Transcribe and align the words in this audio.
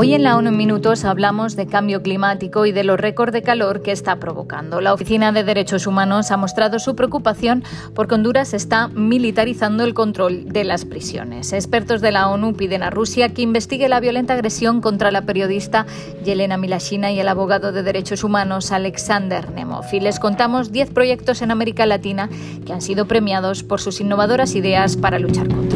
Hoy 0.00 0.14
en 0.14 0.22
la 0.22 0.36
ONU 0.36 0.50
en 0.50 0.56
Minutos 0.56 1.04
hablamos 1.04 1.56
de 1.56 1.66
cambio 1.66 2.04
climático 2.04 2.66
y 2.66 2.70
de 2.70 2.84
los 2.84 3.00
récords 3.00 3.32
de 3.32 3.42
calor 3.42 3.82
que 3.82 3.90
está 3.90 4.20
provocando. 4.20 4.80
La 4.80 4.94
Oficina 4.94 5.32
de 5.32 5.42
Derechos 5.42 5.88
Humanos 5.88 6.30
ha 6.30 6.36
mostrado 6.36 6.78
su 6.78 6.94
preocupación 6.94 7.64
porque 7.96 8.14
Honduras 8.14 8.54
está 8.54 8.86
militarizando 8.86 9.82
el 9.82 9.94
control 9.94 10.50
de 10.50 10.62
las 10.62 10.84
prisiones. 10.84 11.52
Expertos 11.52 12.00
de 12.00 12.12
la 12.12 12.28
ONU 12.28 12.54
piden 12.54 12.84
a 12.84 12.90
Rusia 12.90 13.30
que 13.30 13.42
investigue 13.42 13.88
la 13.88 13.98
violenta 13.98 14.34
agresión 14.34 14.80
contra 14.80 15.10
la 15.10 15.22
periodista 15.22 15.84
Yelena 16.24 16.58
Milashina 16.58 17.10
y 17.10 17.18
el 17.18 17.26
abogado 17.26 17.72
de 17.72 17.82
derechos 17.82 18.22
humanos 18.22 18.70
Alexander 18.70 19.50
Nemov. 19.50 19.86
Y 19.90 19.98
les 19.98 20.20
contamos 20.20 20.70
10 20.70 20.90
proyectos 20.90 21.42
en 21.42 21.50
América 21.50 21.86
Latina 21.86 22.28
que 22.64 22.72
han 22.72 22.82
sido 22.82 23.08
premiados 23.08 23.64
por 23.64 23.80
sus 23.80 24.00
innovadoras 24.00 24.54
ideas 24.54 24.96
para 24.96 25.18
luchar 25.18 25.48
contra 25.48 25.67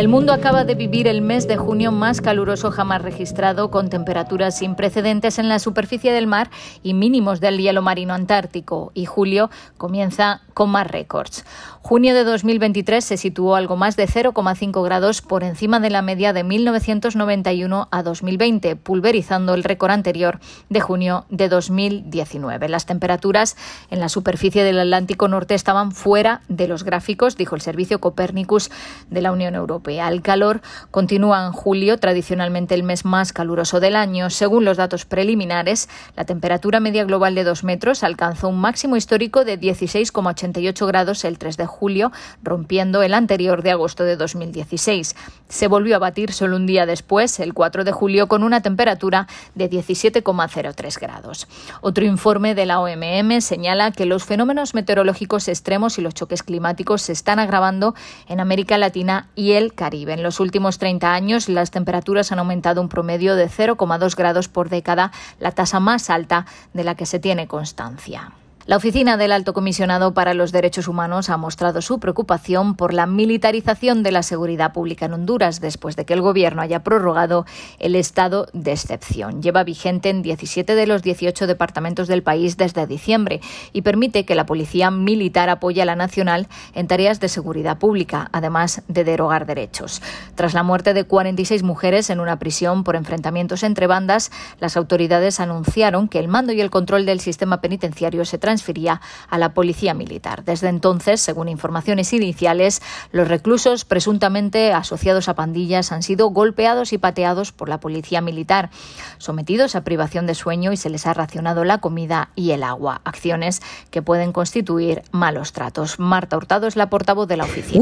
El 0.00 0.08
mundo 0.08 0.32
acaba 0.32 0.64
de 0.64 0.74
vivir 0.74 1.06
el 1.06 1.20
mes 1.20 1.46
de 1.46 1.58
junio 1.58 1.92
más 1.92 2.22
caluroso 2.22 2.70
jamás 2.70 3.02
registrado, 3.02 3.70
con 3.70 3.90
temperaturas 3.90 4.56
sin 4.56 4.74
precedentes 4.74 5.38
en 5.38 5.50
la 5.50 5.58
superficie 5.58 6.10
del 6.10 6.26
mar 6.26 6.48
y 6.82 6.94
mínimos 6.94 7.38
del 7.38 7.58
hielo 7.58 7.82
marino 7.82 8.14
antártico. 8.14 8.92
Y 8.94 9.04
julio 9.04 9.50
comienza 9.76 10.40
con 10.54 10.70
más 10.70 10.86
récords. 10.86 11.44
Junio 11.82 12.14
de 12.14 12.24
2023 12.24 13.04
se 13.04 13.16
situó 13.18 13.56
algo 13.56 13.76
más 13.76 13.96
de 13.96 14.06
0,5 14.06 14.82
grados 14.84 15.20
por 15.20 15.44
encima 15.44 15.80
de 15.80 15.90
la 15.90 16.00
media 16.00 16.32
de 16.32 16.44
1991 16.44 17.88
a 17.90 18.02
2020, 18.02 18.76
pulverizando 18.76 19.52
el 19.52 19.64
récord 19.64 19.90
anterior 19.90 20.40
de 20.70 20.80
junio 20.80 21.26
de 21.28 21.50
2019. 21.50 22.70
Las 22.70 22.86
temperaturas 22.86 23.56
en 23.90 24.00
la 24.00 24.08
superficie 24.08 24.64
del 24.64 24.78
Atlántico 24.78 25.28
Norte 25.28 25.54
estaban 25.54 25.92
fuera 25.92 26.40
de 26.48 26.68
los 26.68 26.84
gráficos, 26.84 27.36
dijo 27.36 27.54
el 27.54 27.60
Servicio 27.60 28.00
Copernicus 28.00 28.70
de 29.10 29.20
la 29.20 29.32
Unión 29.32 29.54
Europea. 29.54 29.89
El 29.98 30.22
calor 30.22 30.60
continúa 30.90 31.46
en 31.46 31.52
julio, 31.52 31.98
tradicionalmente 31.98 32.74
el 32.74 32.82
mes 32.82 33.04
más 33.04 33.32
caluroso 33.32 33.80
del 33.80 33.96
año. 33.96 34.30
Según 34.30 34.64
los 34.64 34.76
datos 34.76 35.04
preliminares, 35.04 35.88
la 36.16 36.24
temperatura 36.24 36.80
media 36.80 37.04
global 37.04 37.34
de 37.34 37.44
2 37.44 37.64
metros 37.64 38.04
alcanzó 38.04 38.48
un 38.48 38.60
máximo 38.60 38.96
histórico 38.96 39.44
de 39.44 39.58
16,88 39.58 40.86
grados 40.86 41.24
el 41.24 41.38
3 41.38 41.56
de 41.56 41.66
julio, 41.66 42.12
rompiendo 42.42 43.02
el 43.02 43.14
anterior 43.14 43.62
de 43.62 43.72
agosto 43.72 44.04
de 44.04 44.16
2016. 44.16 45.16
Se 45.48 45.66
volvió 45.66 45.96
a 45.96 45.98
batir 45.98 46.32
solo 46.32 46.56
un 46.56 46.66
día 46.66 46.86
después, 46.86 47.40
el 47.40 47.54
4 47.54 47.84
de 47.84 47.92
julio, 47.92 48.28
con 48.28 48.42
una 48.42 48.62
temperatura 48.62 49.26
de 49.54 49.68
17,03 49.68 51.00
grados. 51.00 51.48
Otro 51.80 52.04
informe 52.04 52.54
de 52.54 52.66
la 52.66 52.80
OMM 52.80 53.40
señala 53.40 53.90
que 53.90 54.06
los 54.06 54.24
fenómenos 54.24 54.74
meteorológicos 54.74 55.48
extremos 55.48 55.98
y 55.98 56.02
los 56.02 56.14
choques 56.14 56.42
climáticos 56.42 57.02
se 57.02 57.12
están 57.12 57.38
agravando 57.38 57.94
en 58.28 58.40
América 58.40 58.78
Latina 58.78 59.28
y 59.34 59.52
el 59.52 59.74
En 59.80 60.22
los 60.22 60.40
últimos 60.40 60.78
30 60.78 61.12
años, 61.12 61.48
las 61.48 61.70
temperaturas 61.70 62.32
han 62.32 62.38
aumentado 62.38 62.82
un 62.82 62.90
promedio 62.90 63.34
de 63.34 63.48
0,2 63.48 64.14
grados 64.14 64.48
por 64.48 64.68
década, 64.68 65.10
la 65.38 65.52
tasa 65.52 65.80
más 65.80 66.10
alta 66.10 66.44
de 66.74 66.84
la 66.84 66.94
que 66.96 67.06
se 67.06 67.18
tiene 67.18 67.46
constancia. 67.46 68.32
La 68.70 68.76
oficina 68.76 69.16
del 69.16 69.32
Alto 69.32 69.52
Comisionado 69.52 70.14
para 70.14 70.32
los 70.32 70.52
Derechos 70.52 70.86
Humanos 70.86 71.28
ha 71.28 71.36
mostrado 71.36 71.82
su 71.82 71.98
preocupación 71.98 72.76
por 72.76 72.94
la 72.94 73.04
militarización 73.04 74.04
de 74.04 74.12
la 74.12 74.22
seguridad 74.22 74.72
pública 74.72 75.06
en 75.06 75.14
Honduras 75.14 75.60
después 75.60 75.96
de 75.96 76.04
que 76.04 76.12
el 76.12 76.20
Gobierno 76.20 76.62
haya 76.62 76.84
prorrogado 76.84 77.46
el 77.80 77.96
estado 77.96 78.46
de 78.52 78.70
excepción. 78.70 79.42
Lleva 79.42 79.64
vigente 79.64 80.08
en 80.08 80.22
17 80.22 80.76
de 80.76 80.86
los 80.86 81.02
18 81.02 81.48
departamentos 81.48 82.06
del 82.06 82.22
país 82.22 82.56
desde 82.58 82.86
diciembre 82.86 83.40
y 83.72 83.82
permite 83.82 84.24
que 84.24 84.36
la 84.36 84.46
policía 84.46 84.92
militar 84.92 85.50
apoye 85.50 85.82
a 85.82 85.84
la 85.84 85.96
nacional 85.96 86.46
en 86.72 86.86
tareas 86.86 87.18
de 87.18 87.28
seguridad 87.28 87.78
pública, 87.78 88.28
además 88.30 88.82
de 88.86 89.02
derogar 89.02 89.46
derechos. 89.46 90.00
Tras 90.36 90.54
la 90.54 90.62
muerte 90.62 90.94
de 90.94 91.02
46 91.02 91.64
mujeres 91.64 92.08
en 92.08 92.20
una 92.20 92.38
prisión 92.38 92.84
por 92.84 92.94
enfrentamientos 92.94 93.64
entre 93.64 93.88
bandas, 93.88 94.30
las 94.60 94.76
autoridades 94.76 95.40
anunciaron 95.40 96.06
que 96.06 96.20
el 96.20 96.28
mando 96.28 96.52
y 96.52 96.60
el 96.60 96.70
control 96.70 97.04
del 97.04 97.18
sistema 97.18 97.60
penitenciario 97.60 98.24
se 98.24 98.38
transfieren 98.38 98.59
transfería 98.60 99.00
a 99.28 99.38
la 99.38 99.54
policía 99.54 99.94
militar. 99.94 100.44
Desde 100.44 100.68
entonces, 100.68 101.22
según 101.22 101.48
informaciones 101.48 102.12
iniciales, 102.12 102.82
los 103.10 103.26
reclusos 103.26 103.86
presuntamente 103.86 104.74
asociados 104.74 105.28
a 105.28 105.34
pandillas 105.34 105.92
han 105.92 106.02
sido 106.02 106.28
golpeados 106.28 106.92
y 106.92 106.98
pateados 106.98 107.52
por 107.52 107.70
la 107.70 107.80
policía 107.80 108.20
militar, 108.20 108.70
sometidos 109.16 109.76
a 109.76 109.82
privación 109.82 110.26
de 110.26 110.34
sueño 110.34 110.72
y 110.72 110.76
se 110.76 110.90
les 110.90 111.06
ha 111.06 111.14
racionado 111.14 111.64
la 111.64 111.78
comida 111.78 112.30
y 112.36 112.50
el 112.50 112.62
agua, 112.62 113.00
acciones 113.04 113.62
que 113.90 114.02
pueden 114.02 114.32
constituir 114.32 115.02
malos 115.10 115.52
tratos. 115.52 115.98
Marta 115.98 116.36
Hurtado 116.36 116.66
es 116.66 116.76
la 116.76 116.90
portavoz 116.90 117.28
de 117.28 117.38
la 117.38 117.44
oficina. 117.44 117.80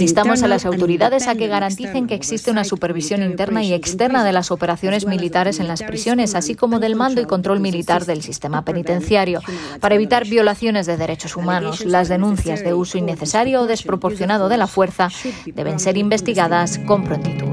Instamos 0.00 0.42
a 0.42 0.48
las 0.48 0.66
autoridades 0.66 1.28
a 1.28 1.36
que 1.36 1.46
garanticen 1.46 2.08
que 2.08 2.14
existe 2.14 2.50
una 2.50 2.64
supervisión 2.64 3.22
interna 3.22 3.62
y 3.62 3.72
externa 3.72 4.24
de 4.24 4.32
las 4.32 4.50
operaciones 4.50 5.06
militares 5.06 5.60
en 5.60 5.68
las 5.68 5.84
prisiones, 5.84 6.34
así 6.34 6.56
como 6.56 6.80
del 6.80 6.96
mando 6.96 7.20
y 7.20 7.26
control 7.26 7.60
militar 7.60 7.97
del 8.06 8.22
sistema 8.22 8.64
penitenciario 8.64 9.40
para 9.80 9.94
evitar 9.94 10.26
violaciones 10.26 10.86
de 10.86 10.96
derechos 10.96 11.36
humanos. 11.36 11.84
Las 11.84 12.08
denuncias 12.08 12.62
de 12.62 12.74
uso 12.74 12.98
innecesario 12.98 13.62
o 13.62 13.66
desproporcionado 13.66 14.48
de 14.48 14.56
la 14.56 14.66
fuerza 14.66 15.08
deben 15.46 15.78
ser 15.78 15.96
investigadas 15.96 16.78
con 16.86 17.04
prontitud. 17.04 17.48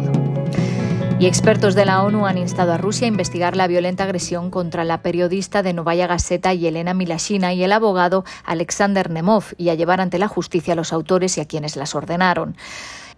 Y 1.17 1.27
expertos 1.27 1.75
de 1.75 1.85
la 1.85 2.03
ONU 2.03 2.25
han 2.25 2.37
instado 2.37 2.73
a 2.73 2.77
Rusia 2.77 3.05
a 3.05 3.07
investigar 3.07 3.55
la 3.55 3.67
violenta 3.67 4.03
agresión 4.03 4.51
contra 4.51 4.83
la 4.83 5.01
periodista 5.01 5.63
de 5.63 5.71
Novaya 5.71 6.07
Gazeta 6.07 6.53
Yelena 6.53 6.93
Milashina 6.93 7.53
y 7.53 7.63
el 7.63 7.71
abogado 7.71 8.25
Alexander 8.43 9.09
Nemov 9.09 9.45
y 9.57 9.69
a 9.69 9.75
llevar 9.75 10.01
ante 10.01 10.19
la 10.19 10.27
justicia 10.27 10.73
a 10.73 10.75
los 10.75 10.91
autores 10.91 11.37
y 11.37 11.41
a 11.41 11.45
quienes 11.45 11.77
las 11.77 11.95
ordenaron. 11.95 12.57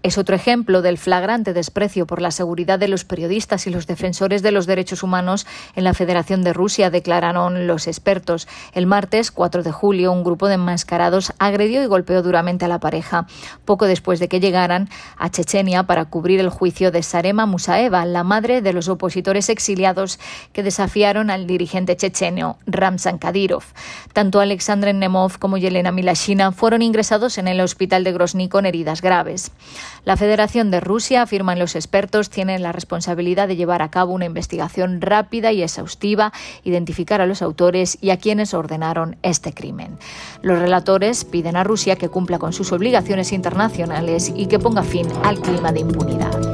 Es 0.08 0.18
otro 0.18 0.38
ejemplo 0.38 0.82
del 0.82 0.98
flagrante 0.98 1.52
desprecio 1.52 2.08
por 2.08 2.22
la 2.22 2.32
seguridad 2.32 2.80
de 2.80 2.88
los 2.88 3.04
periodistas 3.04 3.68
y 3.68 3.72
los 3.72 3.88
defensores 3.88 4.42
de 4.42 4.52
los 4.52 4.66
derechos 4.66 5.04
humanos 5.04 5.46
en 5.76 5.84
la 5.84 5.94
Federación 5.94 6.44
de 6.44 6.54
Rusia, 6.54 6.90
declararon 6.90 7.68
los 7.68 7.88
expertos. 7.88 8.48
El 8.72 8.86
martes 8.86 9.32
4 9.32 9.64
de 9.64 9.74
julio, 9.74 10.14
un 10.14 10.24
grupo 10.24 10.48
de 10.48 10.54
enmascarados 10.54 11.34
agredió 11.40 11.84
y 11.84 11.88
golpeó 11.88 12.24
duramente 12.24 12.64
a 12.64 12.70
la 12.70 12.80
pareja, 12.80 13.28
poco 13.66 13.86
después 13.86 14.22
de 14.22 14.30
que 14.30 14.40
llegaran 14.40 14.88
a 15.18 15.30
Chechenia 15.30 15.84
para 15.84 16.06
cubrir 16.06 16.40
el 16.40 16.52
juicio 16.52 16.90
de 16.90 17.04
Sarema 17.04 17.46
Musaeva, 17.46 18.06
la 18.06 18.24
madre 18.24 18.62
de 18.62 18.72
los 18.72 18.88
opositores 18.88 19.50
exiliados 19.50 20.22
que 20.54 20.64
desafiaron 20.64 21.30
al 21.30 21.48
dirigente 21.48 21.98
chechenio 21.98 22.56
Ramzan 22.66 23.18
Kadyrov. 23.18 23.66
Tanto 24.14 24.40
Alexandre 24.40 24.94
Nemov 24.94 25.38
como 25.38 25.58
Yelena 25.58 25.92
Milashina 25.92 26.54
fueron 26.54 26.82
ingresados 26.82 27.38
en 27.38 27.50
el 27.50 27.60
hospital 27.60 28.06
de 28.06 28.14
Grozny 28.14 28.48
con 28.48 28.66
heridas 28.66 29.02
graves. 29.02 29.52
La 30.06 30.18
Federación 30.18 30.72
de 30.72 30.80
Rusia, 30.80 31.22
afirman 31.22 31.60
los 31.60 31.76
expertos, 31.76 32.30
tiene 32.30 32.60
la 32.60 32.72
responsabilidad 32.72 33.48
de 33.48 33.56
llevar 33.56 33.82
a 33.82 33.92
cabo 33.92 34.14
una 34.14 34.26
investigación 34.26 35.02
rápida 35.02 35.52
y 35.52 35.64
exhaustiva, 35.64 36.32
identificar 36.64 37.22
a 37.22 37.26
los 37.26 37.42
autores 37.42 37.98
y 38.02 38.12
a 38.12 38.18
quienes 38.18 38.54
ordenaron 38.54 39.18
este 39.22 39.54
crimen. 39.54 39.98
Los 40.42 40.60
relatores 40.60 41.26
piden 41.26 41.56
a 41.56 41.64
Rusia 41.64 41.96
que 41.96 42.10
cumpla 42.10 42.40
con 42.40 42.54
sus 42.54 42.72
obligaciones 42.72 43.32
internacionales 43.32 44.32
y 44.36 44.48
que 44.48 44.60
ponga 44.60 44.84
fin 44.84 45.08
al 45.24 45.40
clima 45.40 45.72
de 45.72 45.82
impunidad 45.82 46.47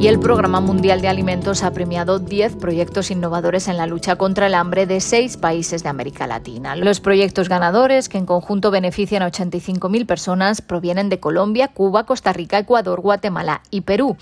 y 0.00 0.06
el 0.06 0.20
Programa 0.20 0.60
Mundial 0.60 1.00
de 1.00 1.08
Alimentos 1.08 1.64
ha 1.64 1.72
premiado 1.72 2.20
10 2.20 2.54
proyectos 2.56 3.10
innovadores 3.10 3.66
en 3.66 3.76
la 3.76 3.86
lucha 3.86 4.14
contra 4.14 4.46
el 4.46 4.54
hambre 4.54 4.86
de 4.86 5.00
seis 5.00 5.36
países 5.36 5.82
de 5.82 5.88
América 5.88 6.28
Latina. 6.28 6.76
Los 6.76 7.00
proyectos 7.00 7.48
ganadores, 7.48 8.08
que 8.08 8.18
en 8.18 8.24
conjunto 8.24 8.70
benefician 8.70 9.22
a 9.22 9.30
85.000 9.30 10.06
personas, 10.06 10.62
provienen 10.62 11.08
de 11.08 11.18
Colombia, 11.18 11.68
Cuba, 11.68 12.04
Costa 12.04 12.32
Rica, 12.32 12.58
Ecuador, 12.58 13.00
Guatemala 13.00 13.62
y 13.70 13.80
Perú. 13.80 14.16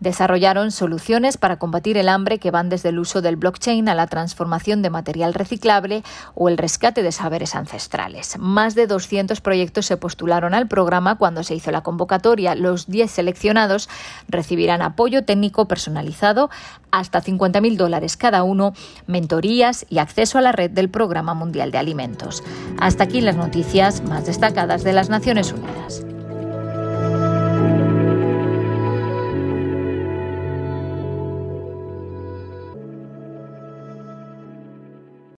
Desarrollaron 0.00 0.70
soluciones 0.70 1.36
para 1.36 1.58
combatir 1.58 1.96
el 1.96 2.08
hambre 2.08 2.38
que 2.38 2.50
van 2.50 2.68
desde 2.68 2.90
el 2.90 2.98
uso 2.98 3.20
del 3.20 3.36
blockchain 3.36 3.88
a 3.88 3.94
la 3.94 4.06
transformación 4.06 4.82
de 4.82 4.90
material 4.90 5.34
reciclable 5.34 6.04
o 6.34 6.48
el 6.48 6.56
rescate 6.56 7.02
de 7.02 7.12
saberes 7.12 7.54
ancestrales. 7.54 8.38
Más 8.38 8.74
de 8.74 8.86
200 8.86 9.40
proyectos 9.40 9.86
se 9.86 9.96
postularon 9.96 10.54
al 10.54 10.68
programa 10.68 11.16
cuando 11.16 11.42
se 11.42 11.54
hizo 11.54 11.70
la 11.70 11.82
convocatoria. 11.82 12.54
Los 12.54 12.86
10 12.86 13.10
seleccionados 13.10 13.88
recibirán 14.28 14.82
apoyo 14.82 15.24
técnico 15.24 15.66
personalizado 15.66 16.50
hasta 16.90 17.22
50.000 17.22 17.76
dólares 17.76 18.16
cada 18.16 18.42
uno, 18.42 18.72
mentorías 19.06 19.84
y 19.88 19.98
acceso 19.98 20.38
a 20.38 20.42
la 20.42 20.52
red 20.52 20.70
del 20.70 20.88
Programa 20.88 21.34
Mundial 21.34 21.70
de 21.70 21.78
Alimentos. 21.78 22.42
Hasta 22.78 23.04
aquí 23.04 23.20
las 23.20 23.36
noticias 23.36 24.02
más 24.02 24.26
destacadas 24.26 24.84
de 24.84 24.92
las 24.92 25.08
Naciones 25.08 25.52
Unidas. 25.52 26.04